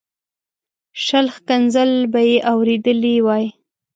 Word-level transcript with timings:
شل 1.03 1.25
ښکنځل 1.35 1.91
به 2.11 2.21
یې 2.29 2.37
اورېدلي 2.53 3.15
وای. 3.25 3.45